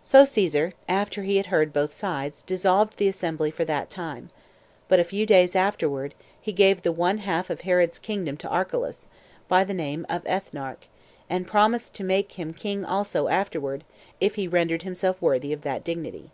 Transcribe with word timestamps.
So 0.02 0.24
Caesar, 0.24 0.74
after 0.88 1.22
he 1.22 1.36
had 1.36 1.46
heard 1.46 1.72
both 1.72 1.92
sides, 1.92 2.42
dissolved 2.42 2.96
the 2.96 3.06
assembly 3.06 3.52
for 3.52 3.64
that 3.64 3.90
time; 3.90 4.30
but 4.88 4.98
a 4.98 5.04
few 5.04 5.24
days 5.24 5.54
afterward, 5.54 6.16
he 6.40 6.50
gave 6.52 6.82
the 6.82 6.90
one 6.90 7.18
half 7.18 7.48
of 7.48 7.60
Herod's 7.60 8.00
kingdom 8.00 8.36
to 8.38 8.48
Archelaus, 8.48 9.06
by 9.46 9.62
the 9.62 9.72
name 9.72 10.04
of 10.08 10.24
Ethnarch, 10.26 10.88
and 11.30 11.46
promised 11.46 11.94
to 11.94 12.02
make 12.02 12.32
him 12.32 12.52
king 12.52 12.84
also 12.84 13.28
afterward, 13.28 13.84
if 14.20 14.34
he 14.34 14.48
rendered 14.48 14.82
himself 14.82 15.22
worthy 15.22 15.52
of 15.52 15.60
that 15.60 15.84
dignity. 15.84 16.32